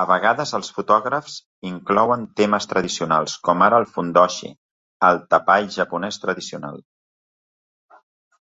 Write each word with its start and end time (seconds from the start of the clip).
A 0.00 0.02
vegades 0.08 0.50
els 0.58 0.68
fotògrafs 0.74 1.38
inclouen 1.70 2.26
temes 2.42 2.68
tradicionals, 2.74 3.34
com 3.50 3.66
ara 3.70 3.82
el 3.84 3.88
fundoshi, 3.96 4.52
el 5.10 5.20
tapall 5.34 5.68
japonès 5.80 6.22
tradicional. 6.28 6.80